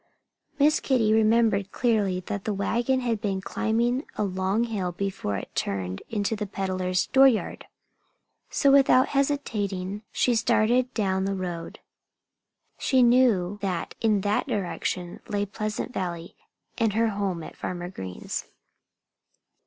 Miss 0.57 0.79
Kitty 0.79 1.13
remembered 1.13 1.71
clearly 1.71 2.21
that 2.21 2.45
the 2.45 2.55
wagon 2.55 3.01
had 3.01 3.21
been 3.21 3.39
climbing 3.39 4.03
a 4.15 4.23
long 4.23 4.63
hill 4.63 4.91
before 4.91 5.37
it 5.37 5.53
turned 5.53 6.01
into 6.09 6.35
the 6.35 6.47
peddler's 6.47 7.05
dooryard. 7.05 7.67
So 8.49 8.71
without 8.71 9.09
hesitating 9.09 10.01
she 10.11 10.33
started 10.33 10.91
down 10.95 11.25
the 11.25 11.35
road. 11.35 11.81
She 12.79 13.03
knew 13.03 13.59
that 13.61 13.93
in 14.01 14.21
that 14.21 14.47
direction 14.47 15.19
lay 15.27 15.45
Pleasant 15.45 15.93
Valley 15.93 16.35
and 16.79 16.93
her 16.93 17.09
home 17.09 17.43
at 17.43 17.55
Farmer 17.55 17.89
Green's. 17.91 18.45